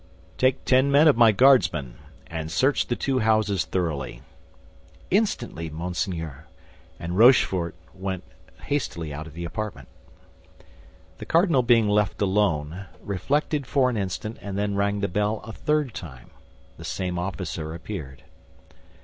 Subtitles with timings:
[0.39, 4.23] "Take ten men of my Guardsmen, and search the two houses thoroughly."
[5.11, 6.47] "Instantly, monseigneur."
[6.99, 8.23] And Rochefort went
[8.63, 9.89] hastily out of the apartment.
[11.19, 15.53] The cardinal, being left alone, reflected for an instant and then rang the bell a
[15.53, 16.31] third time.
[16.77, 18.23] The same officer appeared.